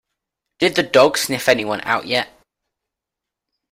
Did 0.57 0.73
the 0.73 0.81
dog 0.81 1.15
sniff 1.19 1.47
anyone 1.47 1.81
out 1.81 2.07
yet? 2.07 2.27